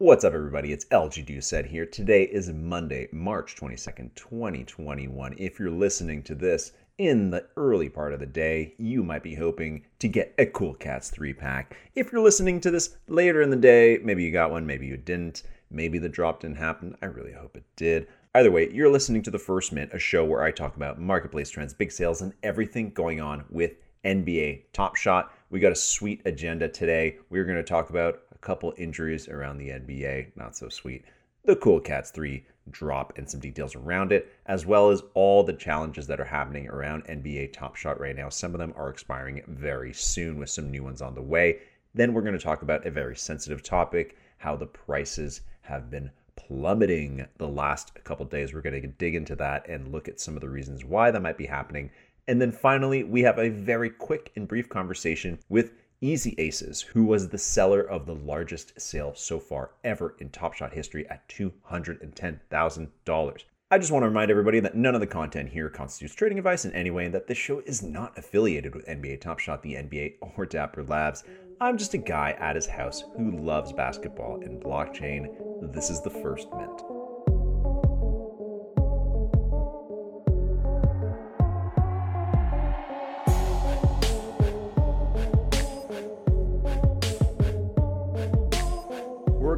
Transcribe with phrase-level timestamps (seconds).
[0.00, 0.72] What's up, everybody?
[0.72, 1.84] It's LG Doucet here.
[1.84, 5.34] Today is Monday, March 22nd, 2021.
[5.36, 9.34] If you're listening to this in the early part of the day, you might be
[9.34, 11.76] hoping to get a Cool Cats 3 pack.
[11.94, 14.96] If you're listening to this later in the day, maybe you got one, maybe you
[14.96, 15.42] didn't.
[15.70, 16.96] Maybe the drop didn't happen.
[17.02, 18.06] I really hope it did.
[18.34, 21.50] Either way, you're listening to The First Mint, a show where I talk about marketplace
[21.50, 23.72] trends, big sales, and everything going on with
[24.06, 25.34] NBA Top Shot.
[25.50, 27.18] We got a sweet agenda today.
[27.28, 31.04] We're going to talk about couple injuries around the NBA, not so sweet.
[31.44, 35.52] The Cool Cats 3 drop and some details around it, as well as all the
[35.52, 38.28] challenges that are happening around NBA Top Shot right now.
[38.28, 41.58] Some of them are expiring very soon with some new ones on the way.
[41.94, 46.10] Then we're going to talk about a very sensitive topic how the prices have been
[46.36, 48.54] plummeting the last couple days.
[48.54, 51.20] We're going to dig into that and look at some of the reasons why that
[51.20, 51.90] might be happening
[52.30, 55.72] and then finally, we have a very quick and brief conversation with
[56.02, 60.54] Easy Aces, who was the seller of the largest sale so far ever in Top
[60.54, 63.44] Shot history at $210,000.
[63.70, 66.64] I just want to remind everybody that none of the content here constitutes trading advice
[66.64, 69.74] in any way and that this show is not affiliated with NBA Top Shot, the
[69.74, 71.22] NBA, or Dapper Labs.
[71.60, 75.28] I'm just a guy at his house who loves basketball and blockchain.
[75.72, 76.80] This is the first mint.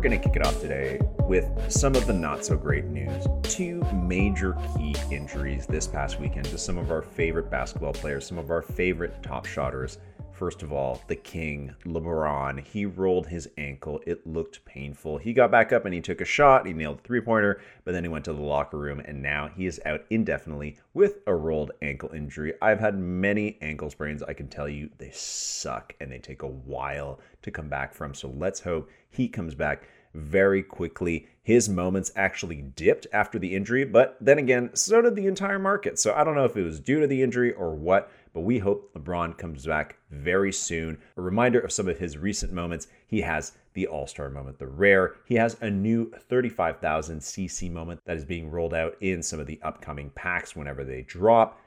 [0.02, 3.24] Going to kick it off today with some of the not so great news.
[3.44, 8.36] Two major key injuries this past weekend to some of our favorite basketball players, some
[8.36, 9.98] of our favorite top shotters.
[10.42, 14.00] First of all, the king, LeBron, he rolled his ankle.
[14.04, 15.18] It looked painful.
[15.18, 16.66] He got back up and he took a shot.
[16.66, 19.52] He nailed a three pointer, but then he went to the locker room and now
[19.54, 22.54] he is out indefinitely with a rolled ankle injury.
[22.60, 24.20] I've had many ankle sprains.
[24.24, 28.12] I can tell you they suck and they take a while to come back from.
[28.12, 29.84] So let's hope he comes back
[30.14, 31.26] very quickly.
[31.42, 35.98] His moments actually dipped after the injury, but then again, so did the entire market.
[35.98, 38.58] So I don't know if it was due to the injury or what, but we
[38.58, 40.98] hope LeBron comes back very soon.
[41.16, 44.66] A reminder of some of his recent moments he has the All Star moment, the
[44.66, 45.16] rare.
[45.24, 49.46] He has a new 35,000 CC moment that is being rolled out in some of
[49.46, 51.60] the upcoming packs whenever they drop.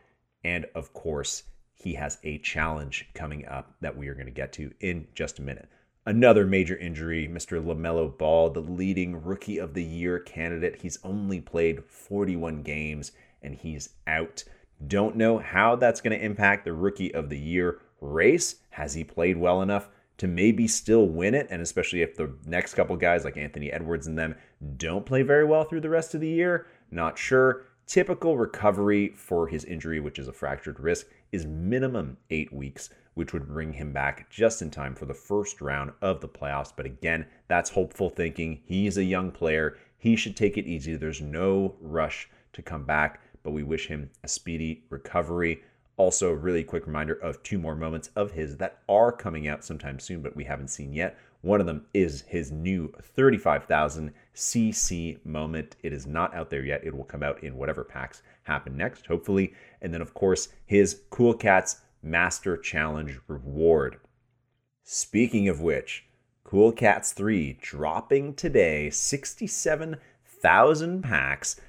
[0.44, 4.54] And of course, he has a challenge coming up that we are going to get
[4.54, 5.68] to in just a minute.
[6.08, 7.60] Another major injury, Mr.
[7.64, 10.82] LaMelo Ball, the leading rookie of the year candidate.
[10.84, 13.12] He's only played 41 games
[13.42, 14.44] and he's out.
[14.86, 18.58] Don't know how that's going to impact the rookie of the year race.
[18.70, 19.90] Has he played well enough
[20.20, 21.48] to maybe still win it?
[21.50, 24.36] And especially if the next couple guys like Anthony Edwards and them
[24.78, 26.68] don't play very well through the rest of the year?
[26.92, 27.66] Not sure.
[27.88, 33.34] Typical recovery for his injury, which is a fractured wrist, is minimum eight weeks which
[33.34, 36.72] would bring him back just in time for the first round of the playoffs.
[36.76, 38.62] But again, that's hopeful thinking.
[38.66, 39.78] He's a young player.
[39.98, 40.96] He should take it easy.
[40.96, 45.64] There's no rush to come back, but we wish him a speedy recovery.
[45.98, 49.64] Also, a really quick reminder of two more moments of his that are coming out
[49.64, 51.18] sometime soon, but we haven't seen yet.
[51.42, 55.76] One of them is his new 35,000 CC moment.
[55.84, 56.84] It is not out there yet.
[56.84, 59.54] It will come out in whatever packs happen next, hopefully.
[59.82, 63.98] And then, of course, his Cool Cats Master Challenge reward.
[64.84, 66.06] Speaking of which,
[66.44, 71.60] Cool Cats 3 dropping today 67,000 packs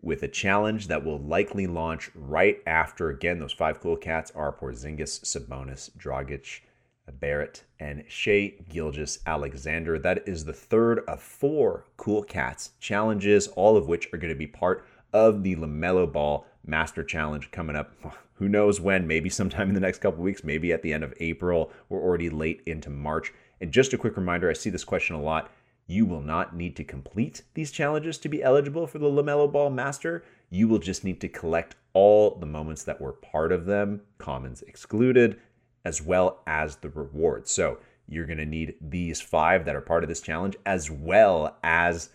[0.00, 3.10] with a challenge that will likely launch right after.
[3.10, 6.62] Again, those five Cool Cats are Porzingis, Sabonis, Dragic,
[7.20, 9.98] Barrett, and Shai Gilgeous Alexander.
[9.98, 14.38] That is the third of four Cool Cats challenges, all of which are going to
[14.38, 17.92] be part of the LaMelo Ball Master Challenge coming up.
[18.34, 19.06] Who knows when?
[19.06, 21.70] Maybe sometime in the next couple weeks, maybe at the end of April.
[21.88, 23.32] We're already late into March.
[23.60, 25.50] And just a quick reminder I see this question a lot.
[25.86, 29.70] You will not need to complete these challenges to be eligible for the LaMelo Ball
[29.70, 30.24] Master.
[30.50, 34.62] You will just need to collect all the moments that were part of them, commons
[34.62, 35.38] excluded,
[35.84, 37.50] as well as the rewards.
[37.50, 41.56] So you're going to need these five that are part of this challenge, as well
[41.62, 42.10] as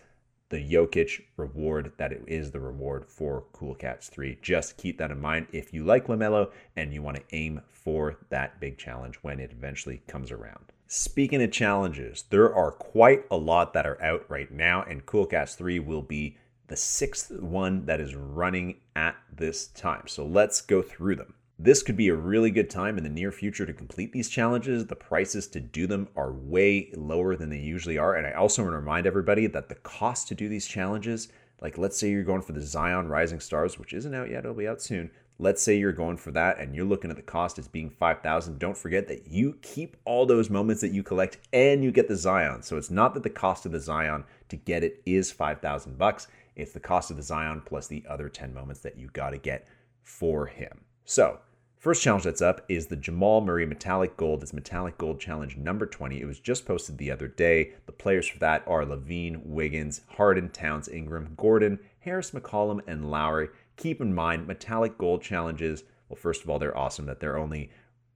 [0.50, 4.38] the Jokic reward that it is the reward for Cool Cats 3.
[4.40, 8.16] Just keep that in mind if you like LaMelo and you want to aim for
[8.30, 10.72] that big challenge when it eventually comes around.
[10.86, 15.26] Speaking of challenges, there are quite a lot that are out right now, and Cool
[15.26, 20.04] Cats 3 will be the sixth one that is running at this time.
[20.06, 21.34] So let's go through them.
[21.60, 24.86] This could be a really good time in the near future to complete these challenges.
[24.86, 28.14] The prices to do them are way lower than they usually are.
[28.14, 31.26] And I also want to remind everybody that the cost to do these challenges,
[31.60, 34.54] like let's say you're going for the Zion Rising Stars, which isn't out yet, it'll
[34.54, 35.10] be out soon.
[35.40, 38.58] let's say you're going for that and you're looking at the cost as being 5000
[38.58, 42.16] don't forget that you keep all those moments that you collect and you get the
[42.16, 45.96] zion so it's not that the cost of the zion to get it is 5000
[45.96, 46.26] bucks
[46.56, 49.38] it's the cost of the zion plus the other 10 moments that you got to
[49.38, 49.66] get
[50.02, 51.38] for him so
[51.78, 54.42] First challenge that's up is the Jamal Murray Metallic Gold.
[54.42, 56.20] It's Metallic Gold Challenge number 20.
[56.20, 57.74] It was just posted the other day.
[57.86, 63.50] The players for that are LaVine, Wiggins, Harden, Towns, Ingram, Gordon, Harris, McCollum, and Lowry.
[63.76, 67.70] Keep in mind, Metallic Gold challenges, well, first of all, they're awesome that they're only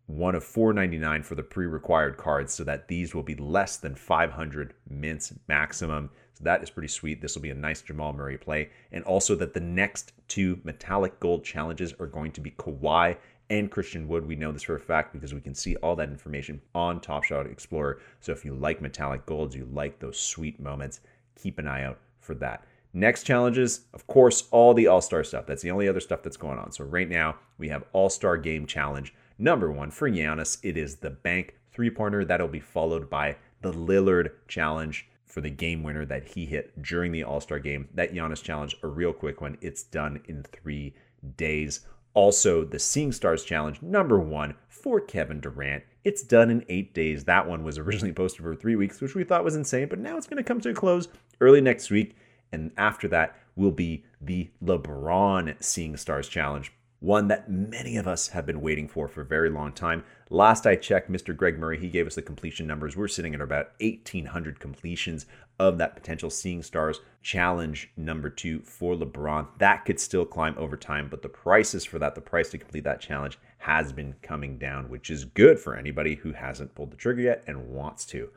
[0.06, 4.74] one of 499 for the pre-required cards so that these will be less than 500
[4.88, 8.68] mints maximum so that is pretty sweet this will be a nice jamal murray play
[8.90, 13.16] and also that the next two metallic gold challenges are going to be Kawhi
[13.50, 14.26] and Christian Wood.
[14.26, 17.24] We know this for a fact because we can see all that information on Top
[17.24, 18.00] Shot Explorer.
[18.20, 21.00] So if you like metallic golds, you like those sweet moments,
[21.34, 22.64] keep an eye out for that.
[22.94, 25.46] Next challenges, of course, all the All Star stuff.
[25.46, 26.72] That's the only other stuff that's going on.
[26.72, 30.58] So right now we have All Star Game Challenge number one for Giannis.
[30.62, 35.50] It is the bank three pointer that'll be followed by the Lillard Challenge for the
[35.50, 37.88] game winner that he hit during the All Star game.
[37.94, 39.56] That Giannis challenge, a real quick one.
[39.62, 40.94] It's done in three
[41.38, 41.80] days.
[42.14, 45.84] Also, the Seeing Stars Challenge number one for Kevin Durant.
[46.04, 47.24] It's done in eight days.
[47.24, 50.16] That one was originally posted for three weeks, which we thought was insane, but now
[50.16, 51.08] it's going to come to a close
[51.40, 52.16] early next week.
[52.52, 58.28] And after that will be the LeBron Seeing Stars Challenge, one that many of us
[58.28, 60.04] have been waiting for for a very long time.
[60.32, 61.36] Last I checked, Mr.
[61.36, 62.96] Greg Murray, he gave us the completion numbers.
[62.96, 65.26] We're sitting at about 1,800 completions
[65.58, 69.48] of that potential Seeing Stars challenge number two for LeBron.
[69.58, 72.84] That could still climb over time, but the prices for that, the price to complete
[72.84, 76.96] that challenge, has been coming down, which is good for anybody who hasn't pulled the
[76.96, 78.30] trigger yet and wants to.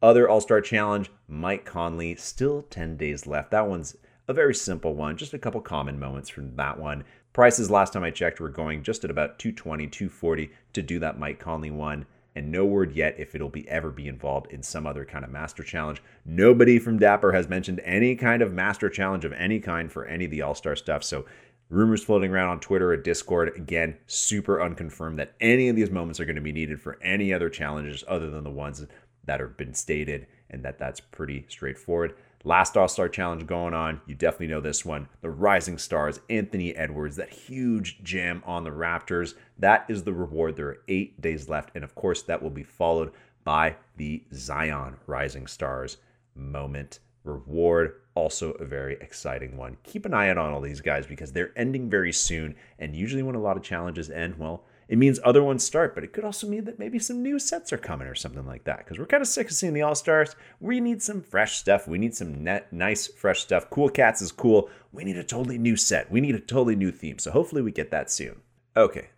[0.00, 3.50] Other All Star Challenge, Mike Conley, still 10 days left.
[3.50, 7.04] That one's a very simple one, just a couple common moments from that one.
[7.34, 11.18] Prices last time I checked were going just at about 220, 240 to do that
[11.18, 12.06] Mike Conley one.
[12.36, 15.32] And no word yet if it'll be ever be involved in some other kind of
[15.32, 16.00] master challenge.
[16.24, 20.26] Nobody from Dapper has mentioned any kind of master challenge of any kind for any
[20.26, 21.02] of the All Star stuff.
[21.02, 21.24] So
[21.70, 23.52] rumors floating around on Twitter or Discord.
[23.56, 27.32] Again, super unconfirmed that any of these moments are going to be needed for any
[27.34, 28.86] other challenges other than the ones
[29.24, 32.14] that have been stated, and that that's pretty straightforward.
[32.46, 34.02] Last All Star Challenge going on.
[34.06, 35.08] You definitely know this one.
[35.22, 39.34] The Rising Stars, Anthony Edwards, that huge jam on the Raptors.
[39.58, 40.56] That is the reward.
[40.56, 41.70] There are eight days left.
[41.74, 43.12] And of course, that will be followed
[43.44, 45.96] by the Zion Rising Stars
[46.34, 47.94] moment reward.
[48.14, 49.78] Also, a very exciting one.
[49.82, 52.54] Keep an eye out on all these guys because they're ending very soon.
[52.78, 56.04] And usually, when a lot of challenges end, well, it means other ones start, but
[56.04, 58.78] it could also mean that maybe some new sets are coming or something like that.
[58.78, 60.36] Because we're kind of sick of seeing the All Stars.
[60.60, 61.88] We need some fresh stuff.
[61.88, 63.70] We need some net, nice, fresh stuff.
[63.70, 64.68] Cool Cats is cool.
[64.92, 66.10] We need a totally new set.
[66.10, 67.18] We need a totally new theme.
[67.18, 68.40] So hopefully we get that soon.
[68.76, 69.08] Okay,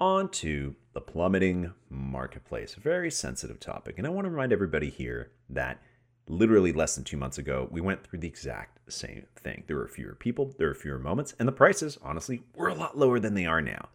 [0.00, 2.74] on to the plummeting marketplace.
[2.74, 3.98] Very sensitive topic.
[3.98, 5.80] And I want to remind everybody here that
[6.26, 9.64] literally less than two months ago, we went through the exact same thing.
[9.66, 12.98] There were fewer people, there were fewer moments, and the prices, honestly, were a lot
[12.98, 13.88] lower than they are now.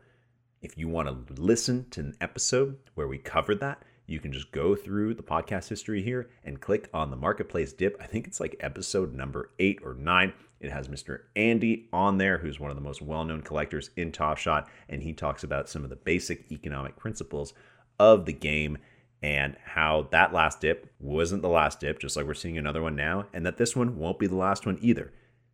[0.61, 4.51] If you want to listen to an episode where we covered that, you can just
[4.51, 7.95] go through the podcast history here and click on the marketplace dip.
[7.99, 10.33] I think it's like episode number eight or nine.
[10.59, 11.19] It has Mr.
[11.35, 15.03] Andy on there, who's one of the most well known collectors in Top Shot, and
[15.03, 17.53] he talks about some of the basic economic principles
[17.99, 18.79] of the game
[19.21, 22.95] and how that last dip wasn't the last dip, just like we're seeing another one
[22.95, 25.11] now, and that this one won't be the last one either.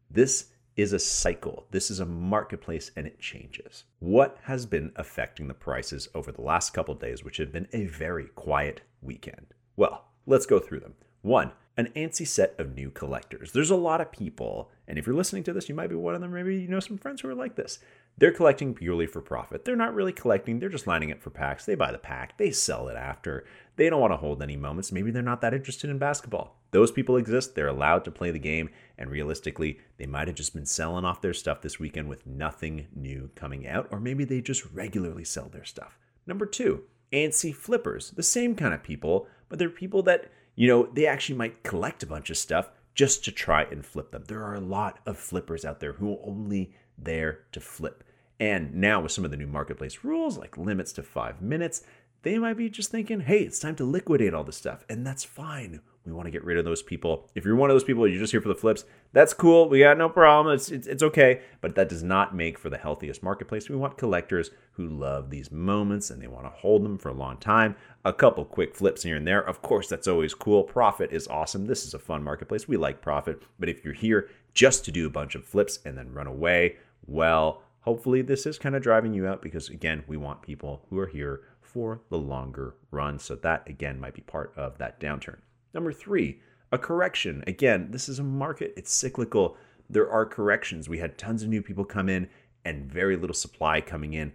[0.09, 0.45] This
[0.75, 1.65] is a cycle.
[1.72, 3.84] This is a marketplace and it changes.
[4.00, 7.86] What has been affecting the prices over the last couple days, which have been a
[7.86, 9.48] very quiet weekend?
[9.75, 10.96] Well, let's go through them.
[11.22, 13.51] One, an antsy set of new collectors.
[13.51, 16.15] There's a lot of people, and if you're listening to this, you might be one
[16.15, 16.34] of them.
[16.34, 17.80] Maybe you know some friends who are like this.
[18.17, 19.65] They're collecting purely for profit.
[19.65, 21.65] They're not really collecting, they're just lining up for packs.
[21.65, 23.46] They buy the pack, they sell it after.
[23.75, 24.91] They don't want to hold any moments.
[24.91, 26.60] Maybe they're not that interested in basketball.
[26.70, 27.55] Those people exist.
[27.55, 28.70] They're allowed to play the game.
[29.00, 32.88] And realistically, they might have just been selling off their stuff this weekend with nothing
[32.96, 33.88] new coming out.
[33.91, 35.98] Or maybe they just regularly sell their stuff.
[36.27, 38.12] Number two, antsy flippers.
[38.12, 42.03] The same kind of people, but they're people that, you know, they actually might collect
[42.03, 44.25] a bunch of stuff just to try and flip them.
[44.27, 48.03] There are a lot of flippers out there who only there to flip.
[48.39, 51.83] And now, with some of the new marketplace rules, like limits to five minutes,
[52.24, 54.86] they might be just thinking, hey, it's time to liquidate all this stuff.
[54.89, 55.81] And that's fine.
[56.05, 57.29] We want to get rid of those people.
[57.36, 58.83] If you're one of those people, you're just here for the flips,
[59.13, 59.69] that's cool.
[59.69, 60.53] We got no problem.
[60.53, 61.41] It's, it's, it's okay.
[61.62, 63.69] But that does not make for the healthiest marketplace.
[63.69, 67.13] We want collectors who love these moments and they want to hold them for a
[67.13, 67.75] long time.
[68.03, 69.41] A couple quick flips here and there.
[69.41, 70.63] Of course, that's always cool.
[70.63, 71.67] Profit is awesome.
[71.67, 72.67] This is a fun marketplace.
[72.67, 73.41] We like profit.
[73.60, 76.77] But if you're here just to do a bunch of flips and then run away,
[77.07, 80.98] well, hopefully this is kind of driving you out because again, we want people who
[81.00, 83.19] are here for the longer run.
[83.19, 85.38] So that again might be part of that downturn.
[85.74, 86.39] Number three,
[86.72, 87.43] a correction.
[87.48, 89.57] Again, this is a market, it's cyclical.
[89.89, 90.88] There are corrections.
[90.88, 92.29] We had tons of new people come in
[92.65, 94.31] and very little supply coming in.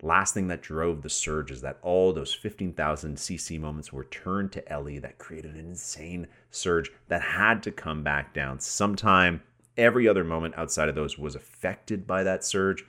[0.00, 4.52] Last thing that drove the surge is that all those 15,000 CC moments were turned
[4.52, 9.42] to LE that created an insane surge that had to come back down sometime.
[9.76, 12.84] Every other moment outside of those was affected by that surge.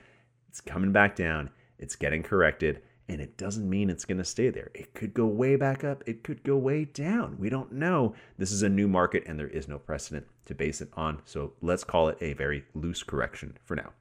[0.50, 1.50] It's coming back down,
[1.80, 4.72] it's getting corrected, and it doesn't mean it's going to stay there.
[4.74, 7.38] It could go way back up, it could go way down.
[7.38, 8.16] We don't know.
[8.38, 11.22] This is a new market and there is no precedent to base it on.
[11.26, 13.92] So let's call it a very loose correction for now.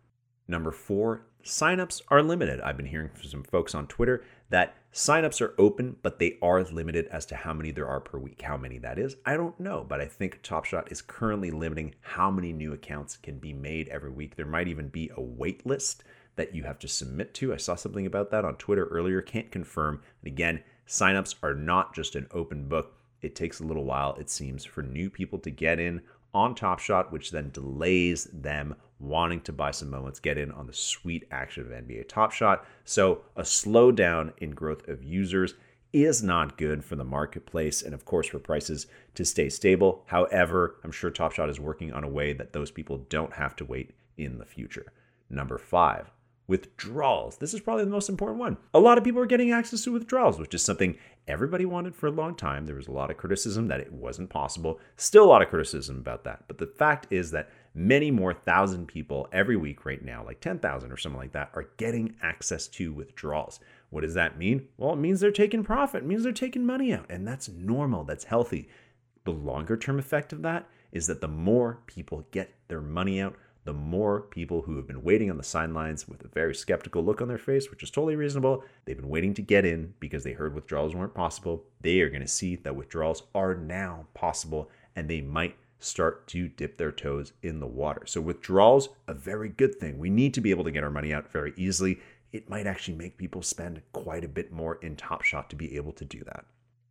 [0.48, 2.60] Number four, signups are limited.
[2.60, 6.62] I've been hearing from some folks on Twitter that signups are open, but they are
[6.62, 8.42] limited as to how many there are per week.
[8.42, 12.30] How many that is, I don't know, but I think TopShot is currently limiting how
[12.30, 14.36] many new accounts can be made every week.
[14.36, 16.04] There might even be a wait list
[16.36, 17.52] that you have to submit to.
[17.52, 20.02] I saw something about that on Twitter earlier, can't confirm.
[20.22, 22.94] And again, signups are not just an open book.
[23.20, 26.02] It takes a little while, it seems, for new people to get in
[26.34, 30.66] on Top Shot, which then delays them wanting to buy some moments, get in on
[30.66, 32.64] the sweet action of NBA Top Shot.
[32.84, 35.54] So a slowdown in growth of users
[35.92, 40.04] is not good for the marketplace and of course for prices to stay stable.
[40.06, 43.54] However, I'm sure Top Shot is working on a way that those people don't have
[43.56, 44.92] to wait in the future.
[45.28, 46.10] Number 5,
[46.46, 47.36] withdrawals.
[47.38, 48.56] This is probably the most important one.
[48.72, 50.96] A lot of people are getting access to withdrawals, which is something
[51.28, 52.66] everybody wanted for a long time.
[52.66, 54.80] There was a lot of criticism that it wasn't possible.
[54.96, 56.44] Still a lot of criticism about that.
[56.48, 60.90] But the fact is that many more thousand people every week right now, like 10,000
[60.90, 63.60] or something like that, are getting access to withdrawals.
[63.90, 64.68] What does that mean?
[64.76, 68.04] Well, it means they're taking profit, it means they're taking money out, and that's normal,
[68.04, 68.68] that's healthy.
[69.24, 73.36] The longer term effect of that is that the more people get their money out,
[73.64, 77.20] the more people who have been waiting on the sidelines with a very skeptical look
[77.20, 80.32] on their face, which is totally reasonable, they've been waiting to get in because they
[80.32, 81.64] heard withdrawals weren't possible.
[81.80, 86.48] They are going to see that withdrawals are now possible and they might start to
[86.48, 88.02] dip their toes in the water.
[88.06, 89.98] So, withdrawals, a very good thing.
[89.98, 92.00] We need to be able to get our money out very easily.
[92.32, 95.76] It might actually make people spend quite a bit more in Top Shot to be
[95.76, 96.44] able to do that.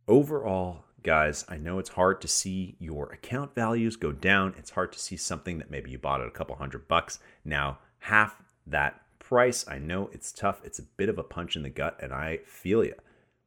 [0.06, 4.54] Overall, guys, I know it's hard to see your account values go down.
[4.58, 7.78] It's hard to see something that maybe you bought at a couple hundred bucks now
[7.98, 9.64] half that price.
[9.68, 10.60] I know it's tough.
[10.64, 12.94] It's a bit of a punch in the gut, and I feel you.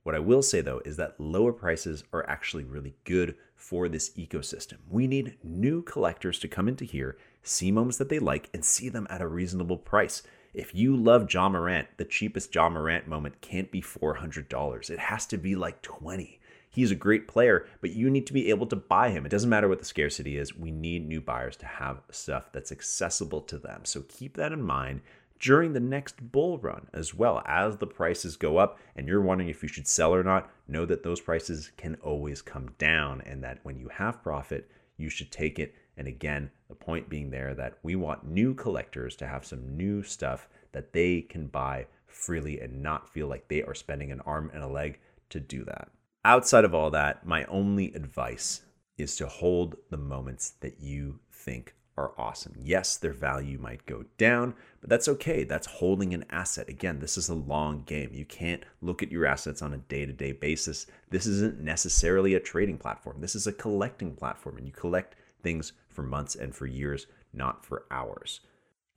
[0.03, 4.11] What I will say though is that lower prices are actually really good for this
[4.11, 4.77] ecosystem.
[4.89, 8.89] We need new collectors to come into here, see moments that they like, and see
[8.89, 10.21] them at a reasonable price.
[10.53, 14.89] If you love Ja Morant, the cheapest Ja Morant moment can't be $400.
[14.89, 16.39] It has to be like 20.
[16.75, 19.25] He's a great player, but you need to be able to buy him.
[19.25, 20.57] It doesn't matter what the scarcity is.
[20.57, 23.85] We need new buyers to have stuff that's accessible to them.
[23.85, 24.99] So keep that in mind
[25.39, 29.49] during the next bull run as well as the prices go up and you're wondering
[29.49, 33.41] if you should sell or not know that those prices can always come down and
[33.41, 37.53] that when you have profit you should take it and again the point being there
[37.53, 42.59] that we want new collectors to have some new stuff that they can buy freely
[42.59, 45.89] and not feel like they are spending an arm and a leg to do that
[46.25, 48.61] outside of all that my only advice
[48.97, 52.53] is to hold the moments that you think are awesome.
[52.57, 55.43] Yes, their value might go down, but that's okay.
[55.43, 56.67] That's holding an asset.
[56.67, 58.09] Again, this is a long game.
[58.11, 60.87] You can't look at your assets on a day to day basis.
[61.09, 65.73] This isn't necessarily a trading platform, this is a collecting platform, and you collect things
[65.87, 68.41] for months and for years, not for hours.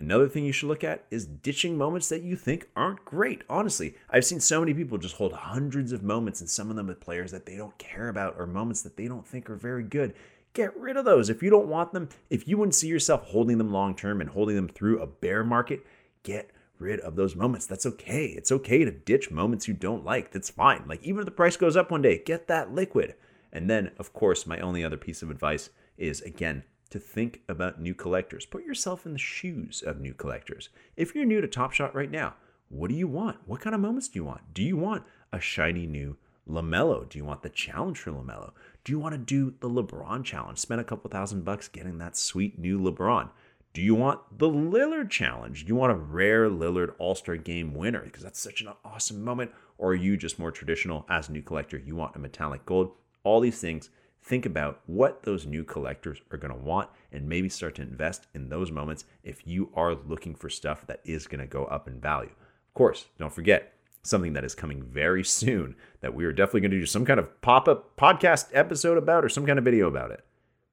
[0.01, 3.43] Another thing you should look at is ditching moments that you think aren't great.
[3.49, 6.87] Honestly, I've seen so many people just hold hundreds of moments, and some of them
[6.87, 9.83] with players that they don't care about or moments that they don't think are very
[9.83, 10.15] good
[10.59, 11.31] get rid of those.
[11.31, 14.31] If you don't want them, if you wouldn't see yourself holding them long term and
[14.31, 15.87] holding them through a bear market,
[16.25, 17.67] get rid of those moments.
[17.67, 18.27] That's okay.
[18.27, 20.33] It's okay to ditch moments you don't like.
[20.33, 20.85] That's fine.
[20.87, 23.15] Like even if the price goes up one day, get that liquid.
[23.53, 27.81] And then, of course, my only other piece of advice is again to think about
[27.81, 28.47] new collectors.
[28.47, 30.71] Put yourself in the shoes of new collectors.
[30.97, 32.35] If you're new to Top Shot right now,
[32.69, 33.39] what do you want?
[33.47, 34.55] What kind of moments do you want?
[34.55, 36.17] Do you want a shiny new
[36.49, 37.09] LaMelo?
[37.09, 38.53] Do you want the challenge for LaMelo?
[38.85, 40.59] Do you want to do the LeBron challenge?
[40.59, 43.31] Spend a couple thousand bucks getting that sweet new LeBron.
[43.75, 45.65] Do you want the Lillard challenge?
[45.65, 48.01] Do you want a rare Lillard All Star game winner?
[48.01, 49.53] Because that's such an awesome moment.
[49.77, 51.79] Or are you just more traditional as a new collector?
[51.79, 52.93] You want a metallic gold?
[53.25, 53.91] All these things.
[54.29, 58.27] Think about what those new collectors are going to want and maybe start to invest
[58.35, 61.89] in those moments if you are looking for stuff that is going to go up
[61.89, 62.29] in value.
[62.29, 66.73] Of course, don't forget, something that is coming very soon that we are definitely going
[66.73, 69.89] to do some kind of pop up podcast episode about or some kind of video
[69.89, 70.23] about it.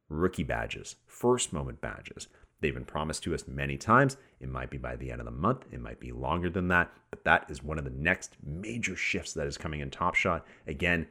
[0.10, 2.28] Rookie badges, first moment badges.
[2.60, 4.18] They've been promised to us many times.
[4.42, 6.92] It might be by the end of the month, it might be longer than that,
[7.10, 10.46] but that is one of the next major shifts that is coming in Top Shot.
[10.68, 11.08] Again,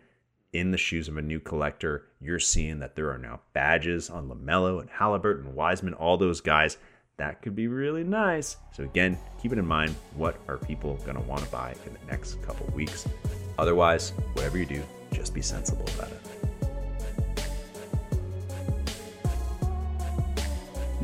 [0.54, 4.28] in the shoes of a new collector, you're seeing that there are now badges on
[4.28, 6.78] LaMelo and Halliburton and Wiseman, all those guys.
[7.16, 8.56] That could be really nice.
[8.72, 9.94] So again, keep it in mind.
[10.16, 13.06] What are people going to want to buy in the next couple weeks?
[13.58, 14.82] Otherwise, whatever you do,
[15.12, 16.43] just be sensible about it.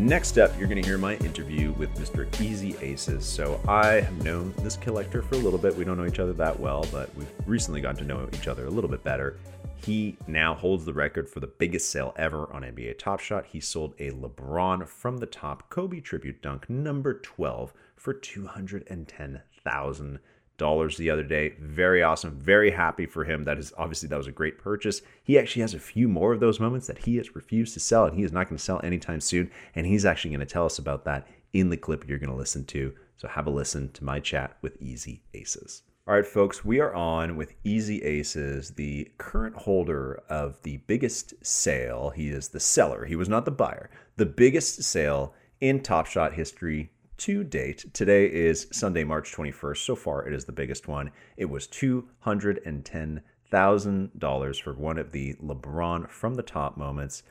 [0.00, 2.26] Next up, you're going to hear my interview with Mr.
[2.40, 3.26] Easy Aces.
[3.26, 5.76] So, I have known this collector for a little bit.
[5.76, 8.64] We don't know each other that well, but we've recently gotten to know each other
[8.64, 9.36] a little bit better.
[9.76, 13.44] He now holds the record for the biggest sale ever on NBA Top Shot.
[13.44, 20.18] He sold a LeBron from the top Kobe tribute dunk number 12 for 210,000
[20.60, 21.54] dollars the other day.
[21.58, 22.38] Very awesome.
[22.38, 23.44] Very happy for him.
[23.44, 25.00] That is obviously that was a great purchase.
[25.24, 28.04] He actually has a few more of those moments that he has refused to sell,
[28.04, 29.50] and he is not going to sell anytime soon.
[29.74, 32.36] And he's actually going to tell us about that in the clip you're going to
[32.36, 32.94] listen to.
[33.16, 35.82] So have a listen to my chat with Easy Aces.
[36.06, 41.34] All right, folks, we are on with Easy Aces, the current holder of the biggest
[41.44, 42.10] sale.
[42.10, 43.06] He is the seller.
[43.06, 43.90] He was not the buyer.
[44.16, 46.90] The biggest sale in Top Shot history
[47.20, 47.84] to date.
[47.92, 49.76] Today is Sunday, March 21st.
[49.76, 51.10] So far, it is the biggest one.
[51.36, 57.22] It was $210,000 for one of the LeBron from the top moments.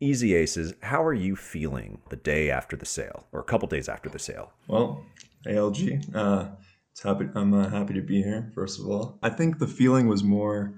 [0.00, 3.86] Easy Aces, how are you feeling the day after the sale or a couple days
[3.86, 4.54] after the sale?
[4.66, 5.04] Well,
[5.46, 6.48] ALG, uh,
[7.04, 9.18] happy, I'm uh, happy to be here, first of all.
[9.22, 10.72] I think the feeling was more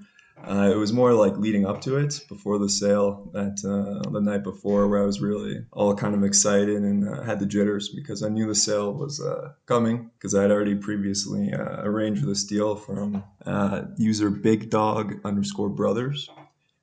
[0.49, 4.20] uh, it was more like leading up to it before the sale that uh, the
[4.20, 7.88] night before where I was really all kind of excited and uh, had the jitters
[7.88, 12.26] because I knew the sale was uh, coming because I had already previously uh, arranged
[12.26, 16.30] this deal from uh, user Big Dog underscore Brothers.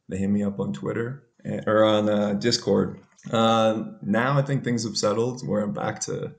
[0.07, 1.23] They hit me up on Twitter
[1.65, 2.99] or on Discord.
[3.31, 6.31] now I think things have settled where I'm back to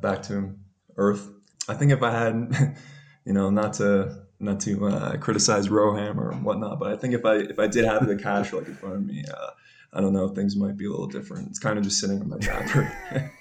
[0.00, 0.54] back to
[0.96, 1.28] earth.
[1.68, 2.76] I think if I had,
[3.24, 7.24] you know, not to not to uh, criticize Roham or whatnot, but I think if
[7.24, 9.50] I if I did have the cash like in front of me, uh,
[9.92, 11.48] I don't know, things might be a little different.
[11.48, 13.32] It's kind of just sitting on my dapper.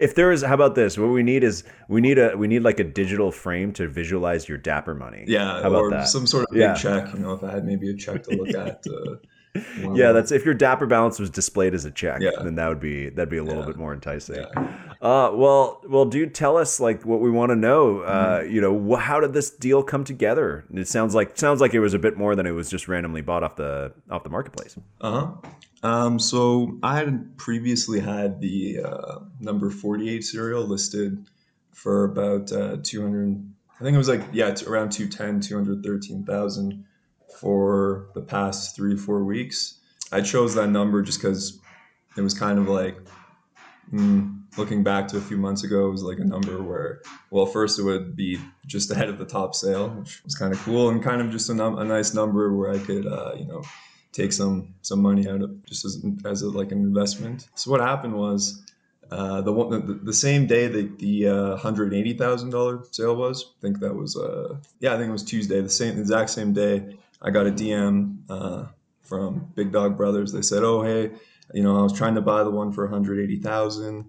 [0.00, 0.96] if there is, how about this?
[0.96, 4.48] What we need is we need a we need like a digital frame to visualize
[4.48, 5.24] your dapper money.
[5.26, 6.72] Yeah, how or some sort of yeah.
[6.72, 7.12] big check.
[7.12, 8.84] You know, if I had maybe a check to look at.
[8.86, 9.16] Uh,
[9.54, 12.30] yeah, that's if your dapper balance was displayed as a check, yeah.
[12.42, 13.66] then that would be that'd be a little yeah.
[13.66, 14.36] bit more enticing.
[14.36, 14.78] Yeah.
[15.02, 18.00] Uh, well, well, dude, tell us like what we want to know.
[18.00, 18.54] Uh, mm-hmm.
[18.54, 20.64] You know, how did this deal come together?
[20.72, 23.22] It sounds like sounds like it was a bit more than it was just randomly
[23.22, 24.76] bought off the off the marketplace.
[25.00, 25.50] Uh huh.
[25.82, 31.26] Um, so I had previously had the uh, number forty eight serial listed
[31.72, 33.42] for about uh, two hundred.
[33.80, 36.84] I think it was like yeah, it's around 210, 213,000
[37.38, 39.78] for the past three, four weeks.
[40.12, 41.58] I chose that number just because
[42.16, 42.98] it was kind of like,
[43.92, 47.46] mm, looking back to a few months ago, it was like a number where, well,
[47.46, 50.88] first it would be just ahead of the top sale, which was kind of cool,
[50.88, 53.62] and kind of just a, num- a nice number where I could, uh, you know,
[54.12, 57.48] take some some money out of just as, as a, like an investment.
[57.54, 58.62] So what happened was.
[59.12, 63.16] Uh, the one the, the, same day that the uh, hundred eighty thousand dollar sale
[63.16, 65.60] was, I think that was uh, yeah, I think it was Tuesday.
[65.60, 68.66] The same exact same day, I got a DM uh,
[69.02, 70.32] from Big Dog Brothers.
[70.32, 71.12] They said, "Oh, hey,
[71.54, 74.04] you know, I was trying to buy the one for 180,000.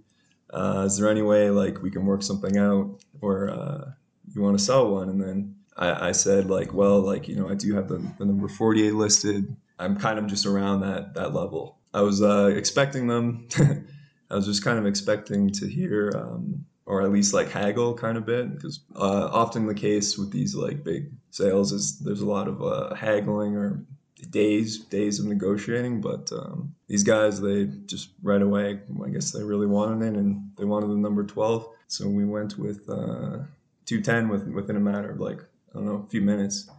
[0.53, 3.91] Uh, is there any way like we can work something out, or uh,
[4.33, 7.49] you want to sell one?" And then I, I, said, like, well, like you know,
[7.49, 9.55] I do have the, the number 48 listed.
[9.79, 11.79] I'm kind of just around that that level.
[11.93, 13.47] I was uh, expecting them.
[14.29, 18.17] I was just kind of expecting to hear um, or at least like haggle kind
[18.17, 22.25] of bit because uh, often the case with these like big sales is there's a
[22.25, 23.81] lot of uh, haggling or
[24.29, 29.41] days days of negotiating but um, these guys they just right away i guess they
[29.41, 33.39] really wanted it and they wanted the number 12 so we went with uh,
[33.85, 36.69] 210 with, within a matter of like i don't know a few minutes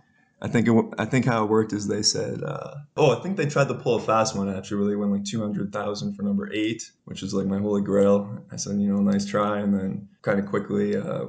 [0.42, 3.36] I think it, I think how it worked is they said, uh, oh, I think
[3.36, 6.14] they tried to pull a fast one actually, where they went like two hundred thousand
[6.14, 8.42] for number eight, which is like my holy grail.
[8.50, 11.26] I said, you know, nice try, and then kind of quickly uh,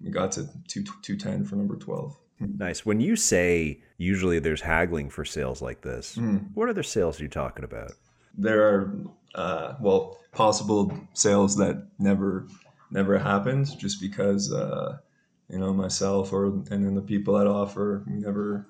[0.00, 2.16] we got to two two ten for number twelve.
[2.38, 2.86] Nice.
[2.86, 6.48] When you say usually there's haggling for sales like this, mm.
[6.54, 7.92] what other sales are you talking about?
[8.38, 8.94] There are
[9.34, 12.46] uh, well possible sales that never
[12.92, 14.98] never happened just because uh,
[15.52, 18.66] you know, myself or and then the people that offer, we never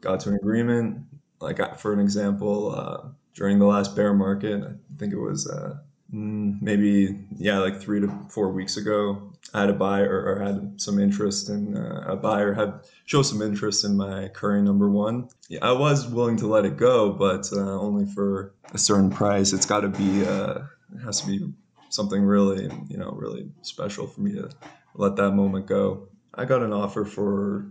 [0.00, 1.04] got to an agreement.
[1.40, 5.76] Like for an example, uh, during the last bear market, I think it was uh,
[6.12, 9.30] mm, maybe yeah, like three to four weeks ago.
[9.52, 13.42] I had a buyer or had some interest in uh, a buyer had show some
[13.42, 15.28] interest in my Curry number one.
[15.48, 19.52] Yeah, I was willing to let it go, but uh, only for a certain price.
[19.52, 20.60] It's got to be uh,
[20.94, 21.52] it has to be
[21.90, 24.48] something really you know really special for me to
[24.94, 26.08] let that moment go.
[26.34, 27.66] I got an offer for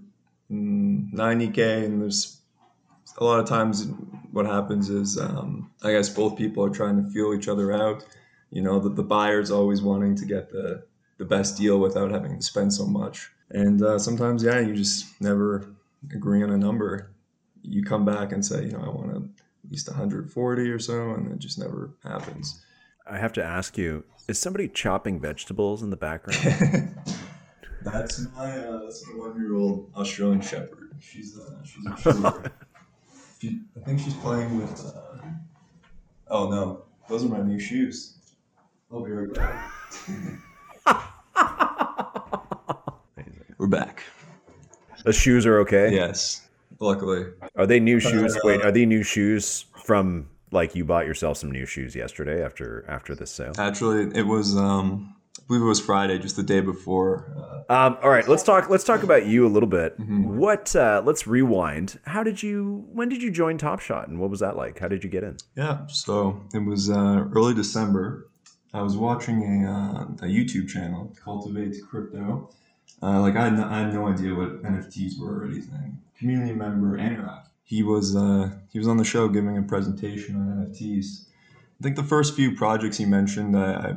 [0.52, 2.42] 90k, mm, and there's
[3.18, 3.88] a lot of times
[4.32, 8.06] what happens is um, I guess both people are trying to feel each other out.
[8.52, 10.84] You know, that the buyer's always wanting to get the
[11.18, 13.30] the best deal without having to spend so much.
[13.52, 15.68] And uh, sometimes, yeah, you just never
[16.12, 17.12] agree on a number.
[17.62, 21.32] You come back and say, you know, I want at least 140 or so, and
[21.32, 22.64] it just never happens.
[23.06, 26.96] I have to ask you: Is somebody chopping vegetables in the background?
[27.84, 30.92] that's my uh, that's my one year old Australian Shepherd.
[31.00, 32.52] She's uh, she's a shooter.
[33.42, 34.86] she, I think she's playing with.
[34.86, 35.28] Uh,
[36.30, 38.18] oh no, those are my new shoes.
[38.92, 39.72] I'll be right back.
[43.58, 44.04] We're back.
[45.06, 45.94] The shoes are okay.
[45.94, 46.48] Yes,
[46.80, 47.26] luckily.
[47.56, 48.38] Are they new shoes?
[48.44, 52.86] Wait, are they new shoes from like you bought yourself some new shoes yesterday after
[52.88, 53.54] after the sale?
[53.58, 54.56] Actually, it was.
[54.56, 55.21] um I
[55.52, 57.64] believe it was Friday, just the day before.
[57.70, 58.70] Uh, um, all right, let's talk.
[58.70, 60.00] Let's talk about you a little bit.
[60.00, 60.38] Mm-hmm.
[60.38, 60.74] What?
[60.74, 62.00] Uh, let's rewind.
[62.06, 62.86] How did you?
[62.94, 64.80] When did you join Top Shot, and what was that like?
[64.80, 65.36] How did you get in?
[65.58, 68.30] Yeah, so it was uh, early December.
[68.74, 72.50] I was watching a, uh, a YouTube channel, Cultivate Crypto,
[73.04, 76.00] uh, like I had, no, I had no idea what NFTs were or anything.
[76.18, 80.66] Community member Anurag, he was uh, he was on the show giving a presentation on
[80.66, 81.26] NFTs.
[81.80, 83.96] I think the first few projects he mentioned, I I,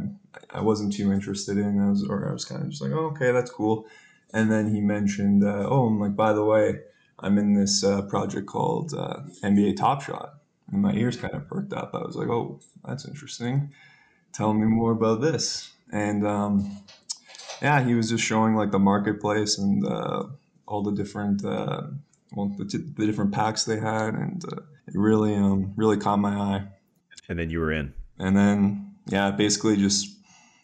[0.50, 1.80] I wasn't too interested in.
[1.80, 3.86] I was or I was kind of just like, oh, okay, that's cool.
[4.32, 6.80] And then he mentioned, uh, oh, I'm like, by the way,
[7.20, 10.34] I'm in this uh, project called uh, NBA Top Shot,
[10.70, 11.94] and my ears kind of perked up.
[11.94, 13.72] I was like, oh, that's interesting.
[14.32, 15.72] Tell me more about this.
[15.92, 16.82] And um,
[17.62, 20.24] yeah, he was just showing like the marketplace and uh,
[20.66, 21.82] all the different uh,
[22.32, 26.18] well the, t- the, different packs they had, and uh, it really um, really caught
[26.18, 26.64] my eye.
[27.28, 27.94] And then you were in.
[28.18, 30.16] And then yeah, basically just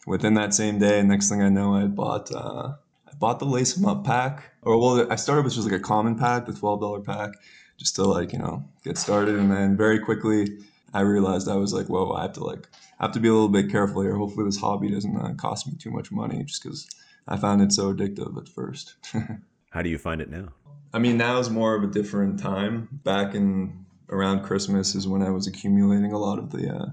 [0.07, 2.73] within that same day, next thing I know, I bought uh,
[3.07, 4.51] I bought the lace them up pack.
[4.61, 7.31] Or well, I started with just like a common pack, the twelve dollar pack,
[7.77, 10.47] just to like you know get started, and then very quickly
[10.93, 12.67] I realized I was like, whoa, I have to like
[12.99, 14.15] I have to be a little bit careful here.
[14.15, 16.87] Hopefully, this hobby doesn't uh, cost me too much money, just because
[17.27, 18.95] I found it so addictive at first.
[19.71, 20.49] How do you find it now?
[20.93, 22.89] I mean, now is more of a different time.
[23.03, 26.85] Back in around Christmas is when I was accumulating a lot of the uh,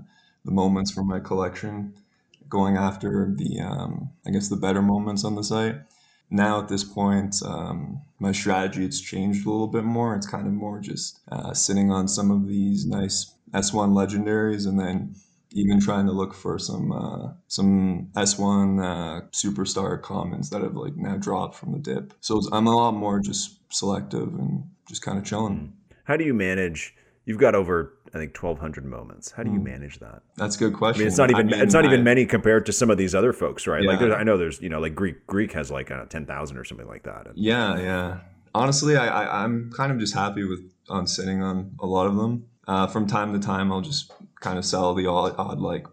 [0.44, 1.94] the moments from my collection,
[2.48, 5.76] going after the um, I guess the better moments on the site.
[6.30, 10.14] Now at this point, um, my strategy it's changed a little bit more.
[10.14, 14.78] It's kind of more just uh, sitting on some of these nice S1 legendaries and
[14.78, 15.14] then
[15.52, 20.96] even trying to look for some uh, some S1 uh, superstar commons that have like
[20.96, 22.12] now dropped from the dip.
[22.20, 25.72] So I'm a lot more just selective and just kind of chilling.
[26.04, 26.94] How do you manage?
[27.24, 29.30] You've got over I think 1,200 moments.
[29.30, 29.64] How do you hmm.
[29.64, 30.22] manage that?
[30.36, 31.02] That's a good question.
[31.02, 32.90] I mean, it's not even I mean, it's not I, even many compared to some
[32.90, 33.82] of these other folks, right?
[33.82, 33.90] Yeah.
[33.90, 36.86] Like I know there's you know like Greek Greek has like uh, 10,000 or something
[36.86, 37.26] like that.
[37.26, 38.18] And, yeah, yeah.
[38.54, 42.16] Honestly, I, I I'm kind of just happy with on sitting on a lot of
[42.16, 42.46] them.
[42.66, 45.86] Uh, from time to time, I'll just kind of sell the odd, odd like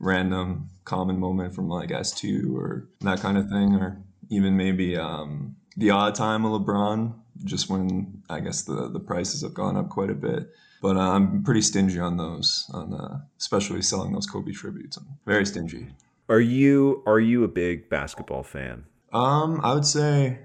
[0.00, 5.56] random common moment from like S2 or that kind of thing, or even maybe um,
[5.76, 9.88] the odd time of LeBron, just when I guess the, the prices have gone up
[9.88, 10.50] quite a bit.
[10.82, 14.96] But uh, I'm pretty stingy on those, on uh, especially selling those Kobe tributes.
[14.96, 15.88] I'm very stingy.
[16.28, 18.84] Are you are you a big basketball fan?
[19.12, 20.40] Um, I would say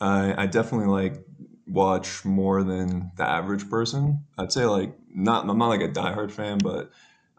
[0.00, 1.24] I, I definitely like
[1.66, 4.24] watch more than the average person.
[4.36, 6.90] I'd say like not I'm not like a diehard fan, but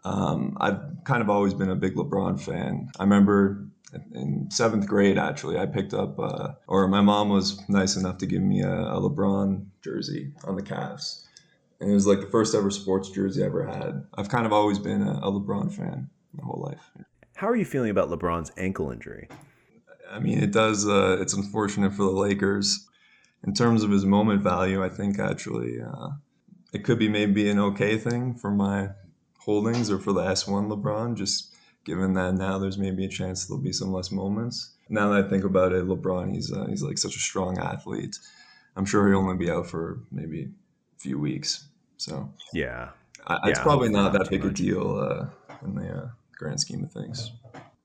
[0.04, 2.90] um, I've kind of always been a big LeBron fan.
[2.98, 3.66] I remember
[4.14, 8.26] in seventh grade, actually, I picked up, uh, or my mom was nice enough to
[8.26, 11.24] give me a, a, LeBron jersey on the Cavs.
[11.80, 14.04] And it was like the first ever sports jersey I ever had.
[14.14, 16.90] I've kind of always been a, a LeBron fan my whole life.
[17.34, 19.28] How are you feeling about LeBron's ankle injury?
[20.10, 22.88] I mean, it does, uh, it's unfortunate for the Lakers.
[23.44, 26.10] In terms of his moment value, I think actually uh,
[26.72, 28.90] it could be maybe an okay thing for my
[29.38, 31.51] holdings or for the S1 LeBron, just
[31.84, 34.70] given that now there's maybe a chance there'll be some less moments.
[34.88, 38.18] Now that I think about it, LeBron, he's uh, he's like such a strong athlete.
[38.76, 40.42] I'm sure he'll only be out for maybe
[40.96, 41.66] a few weeks.
[41.96, 42.90] So yeah,
[43.26, 44.60] I, yeah it's probably not that big much.
[44.60, 47.32] a deal uh, in the uh, grand scheme of things.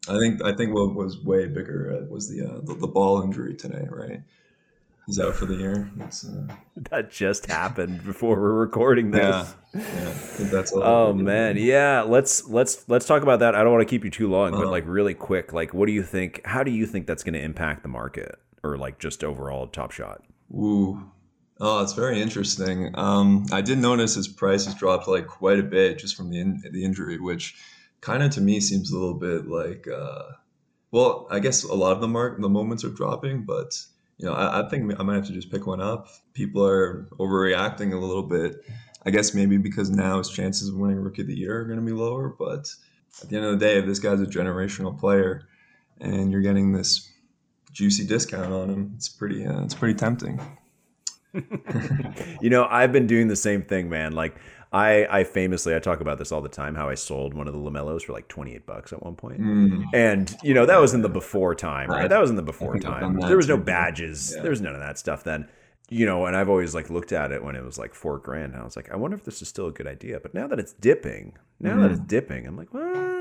[0.10, 3.22] I think I think what was way bigger uh, was the, uh, the, the ball
[3.22, 4.22] injury today, right?
[5.08, 5.90] He's out for the year.
[6.00, 6.54] Uh,
[6.92, 9.56] that just happened before we're recording this.
[9.74, 10.14] Yeah, yeah.
[10.52, 10.84] that's all.
[11.08, 12.02] Oh man, yeah.
[12.02, 13.56] Let's let's let's talk about that.
[13.56, 14.64] I don't want to keep you too long, uh-huh.
[14.64, 16.46] but like really quick, like what do you think?
[16.46, 19.92] How do you think that's going to impact the market, or like just overall Top
[19.92, 20.24] Shot?
[20.54, 21.10] Ooh,
[21.60, 22.92] oh, it's very interesting.
[22.96, 26.40] Um, I did notice his price has dropped like quite a bit just from the
[26.40, 27.56] in- the injury, which
[28.02, 29.88] kind of to me seems a little bit like.
[29.88, 30.24] Uh,
[30.90, 33.78] well, I guess a lot of the mark the moments are dropping, but
[34.18, 36.08] you know, I, I, think I might have to just pick one up.
[36.34, 38.66] People are overreacting a little bit.
[39.06, 41.80] I guess maybe because now his chances of winning Rookie of the Year are going
[41.80, 42.30] to be lower.
[42.30, 42.68] But
[43.22, 45.48] at the end of the day, if this guy's a generational player
[46.02, 47.10] and you're getting this
[47.72, 50.42] juicy discount on him, it's pretty uh, it's pretty tempting.
[52.42, 54.14] you know, I've been doing the same thing, man.
[54.14, 54.38] Like
[54.72, 57.54] I, I famously I talk about this all the time how I sold one of
[57.54, 59.40] the LaMelos for like 28 bucks at one point.
[59.40, 59.86] Mm.
[59.94, 62.10] And you know, that was in the before time, right?
[62.10, 63.20] That was in the before time.
[63.20, 64.34] There was no badges.
[64.36, 64.42] Yeah.
[64.42, 65.48] There was none of that stuff then.
[65.90, 68.52] You know, and I've always like looked at it when it was like 4 grand
[68.52, 70.20] and I was like, I wonder if this is still a good idea.
[70.20, 71.84] But now that it's dipping, now mm.
[71.84, 73.17] that it's dipping, I'm like, well,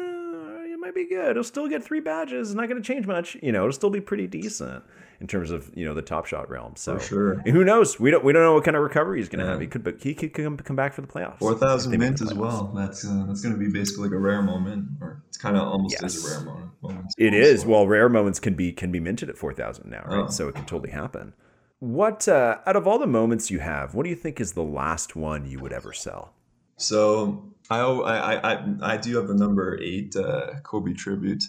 [0.97, 1.31] be good.
[1.31, 2.49] It'll still get 3 badges.
[2.49, 3.37] It's not going to change much.
[3.43, 4.83] You know, it'll still be pretty decent
[5.21, 6.75] in terms of you know the top shot realm.
[6.77, 7.35] So For sure.
[7.47, 7.99] who knows?
[7.99, 9.53] We don't we don't know what kind of recovery he's going to yeah.
[9.53, 9.61] have.
[9.61, 11.39] He could but he could come, come back for the playoffs.
[11.39, 12.73] Four thousand mint as well.
[12.75, 15.63] That's uh, that's going to be basically like a rare moment, or it's kind of
[15.63, 16.15] almost yes.
[16.15, 16.71] is a rare moment.
[16.83, 17.15] moment.
[17.19, 17.65] It is.
[17.65, 20.25] Well, rare moments can be can be minted at four thousand now, right?
[20.27, 20.31] Oh.
[20.31, 21.35] So it can totally happen.
[21.79, 24.63] What uh, out of all the moments you have, what do you think is the
[24.63, 26.33] last one you would ever sell?
[26.77, 31.45] So I I I, I do have the number eight uh, Kobe tribute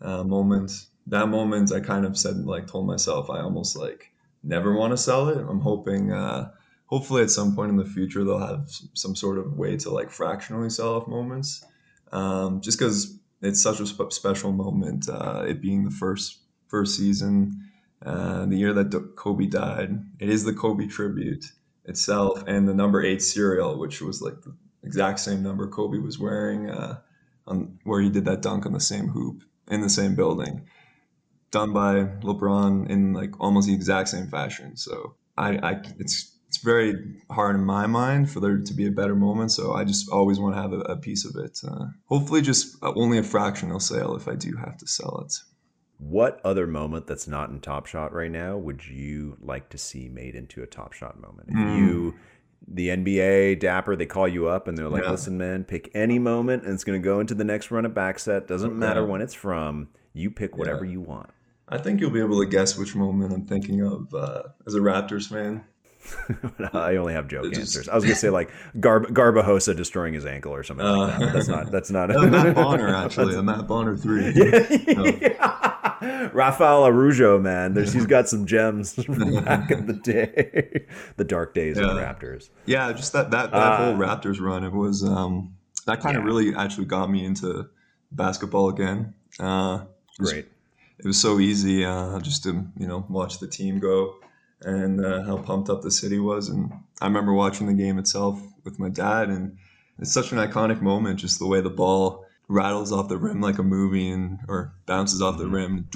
[0.00, 4.12] uh, moment that moment I kind of said like told myself I almost like
[4.42, 5.38] never want to sell it.
[5.38, 6.50] I'm hoping uh,
[6.86, 10.10] hopefully at some point in the future they'll have some sort of way to like
[10.10, 11.64] fractionally sell off moments.
[12.12, 16.96] Um, just because it's such a sp- special moment, uh, it being the first first
[16.96, 17.70] season,
[18.04, 19.98] uh, the year that Kobe died.
[20.18, 21.52] It is the Kobe tribute
[21.84, 26.18] itself, and the number eight serial, which was like the exact same number Kobe was
[26.18, 26.98] wearing uh,
[27.46, 30.66] on where he did that dunk on the same hoop in the same building
[31.50, 34.76] done by LeBron in like almost the exact same fashion.
[34.76, 36.94] So I, I it's it's very
[37.30, 39.52] hard in my mind for there to be a better moment.
[39.52, 41.60] So I just always want to have a, a piece of it.
[41.66, 45.34] Uh, hopefully, just only a fractional sale if I do have to sell it.
[45.98, 50.08] What other moment that's not in Top Shot right now would you like to see
[50.08, 51.48] made into a Top Shot moment?
[51.48, 51.78] If mm.
[51.78, 52.14] you
[52.66, 55.10] the NBA Dapper, they call you up and they're like, yeah.
[55.10, 57.94] "Listen, man, pick any moment, and it's going to go into the next run of
[57.94, 58.46] back set.
[58.46, 59.88] Doesn't matter when it's from.
[60.12, 60.92] You pick whatever yeah.
[60.92, 61.30] you want."
[61.68, 64.80] I think you'll be able to guess which moment I'm thinking of uh, as a
[64.80, 65.64] Raptors fan.
[66.72, 67.88] I only have joke just, answers.
[67.88, 71.20] I was gonna say like Gar- Garbajosa destroying his ankle or something uh, like that.
[71.20, 71.70] But that's not.
[71.70, 72.10] That's not.
[72.14, 73.34] A- Matt Bonner actually.
[73.34, 74.32] a Matt Bonner three.
[74.34, 75.57] yeah.
[76.34, 77.74] Rafael Araujo, man.
[77.74, 80.86] There's, he's got some gems from back in the day,
[81.16, 81.84] the dark days yeah.
[81.84, 82.50] of the Raptors.
[82.66, 84.64] Yeah, just that that, that uh, whole Raptors run.
[84.64, 85.54] It was um,
[85.86, 86.28] that kind of yeah.
[86.28, 87.68] really actually got me into
[88.12, 89.14] basketball again.
[89.38, 89.84] Uh,
[90.18, 90.48] Great
[90.98, 94.16] it was so easy uh, just to you know watch the team go
[94.62, 96.48] and uh, how pumped up the city was.
[96.48, 99.56] And I remember watching the game itself with my dad, and
[99.98, 103.58] it's such an iconic moment, just the way the ball rattles off the rim like
[103.58, 105.54] a movie, and or bounces off the mm-hmm.
[105.54, 105.88] rim,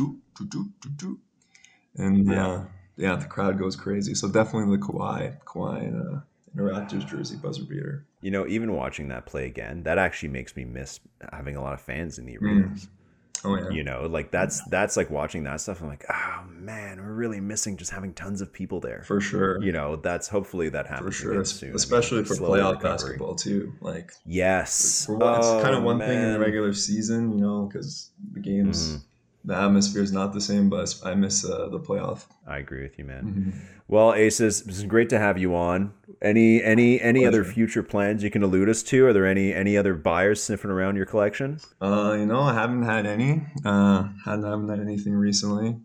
[1.97, 2.47] and yeah.
[2.47, 2.65] Uh,
[2.97, 4.15] yeah, the crowd goes crazy.
[4.15, 8.07] So definitely the Kawhi, Kawhi in a, in a Raptors jersey buzzer beater.
[8.21, 11.01] You know, even watching that play again, that actually makes me miss
[11.33, 12.87] having a lot of fans in the arenas.
[12.87, 12.89] Mm.
[13.45, 13.71] Oh, yeah.
[13.71, 15.81] You know, like that's that's like watching that stuff.
[15.81, 19.03] I'm like, oh man, we're really missing just having tons of people there.
[19.07, 19.63] For sure.
[19.63, 21.45] You know, that's hopefully that happens for sure.
[21.45, 21.75] soon.
[21.75, 22.91] Especially for playoff recovery.
[22.91, 23.73] basketball too.
[23.81, 26.09] Like yes, for, for oh, it's kind of one man.
[26.09, 28.89] thing in the regular season, you know, because the games.
[28.89, 29.07] Mm-hmm
[29.45, 32.27] the atmosphere is not the same, but I miss uh, the playoff.
[32.47, 33.25] I agree with you, man.
[33.25, 33.61] Mm-hmm.
[33.89, 35.93] Well, Aces, it's great to have you on.
[36.23, 37.29] Any any any Pleasure.
[37.29, 39.07] other future plans you can allude us to?
[39.07, 41.59] Are there any any other buyers sniffing around your collection?
[41.81, 43.43] Uh, you know, I haven't had any.
[43.65, 45.77] Uh, haven't haven't had anything recently.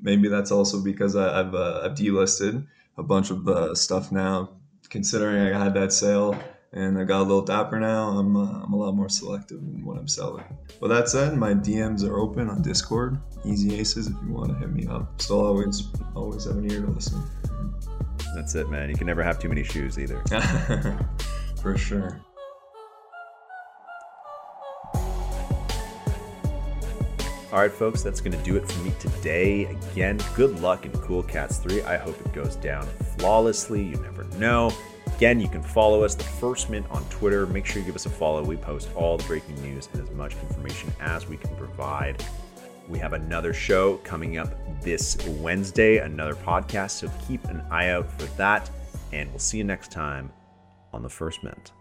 [0.00, 4.50] Maybe that's also because I, have uh, I've delisted a bunch of uh, stuff now.
[4.88, 6.36] Considering I had that sale
[6.72, 8.10] and I got a little dapper now.
[8.10, 10.44] I'm uh, I'm a lot more selective in what I'm selling.
[10.80, 13.18] With that said, my DMs are open on Discord.
[13.44, 15.20] Easy Aces, if you want to hit me up.
[15.20, 17.22] Still always always have an ear to listen.
[18.34, 18.88] That's it, man.
[18.88, 20.22] You can never have too many shoes either.
[21.60, 22.20] For sure.
[27.52, 29.64] All right, folks, that's going to do it for me today.
[29.64, 31.82] Again, good luck in Cool Cats 3.
[31.82, 32.86] I hope it goes down
[33.18, 33.82] flawlessly.
[33.82, 34.72] You never know.
[35.20, 37.44] Again, you can follow us, The First Mint, on Twitter.
[37.44, 38.42] Make sure you give us a follow.
[38.42, 42.24] We post all the breaking news and as much information as we can provide.
[42.88, 44.48] We have another show coming up
[44.80, 48.70] this Wednesday, another podcast, so keep an eye out for that.
[49.12, 50.32] And we'll see you next time
[50.94, 51.72] on The First Mint.